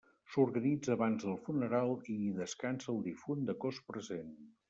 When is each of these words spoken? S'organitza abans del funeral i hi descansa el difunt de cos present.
S'organitza 0.35 0.93
abans 0.93 1.25
del 1.25 1.35
funeral 1.49 1.93
i 2.15 2.17
hi 2.23 2.31
descansa 2.39 2.91
el 2.97 2.99
difunt 3.11 3.47
de 3.51 3.59
cos 3.67 3.83
present. 3.93 4.35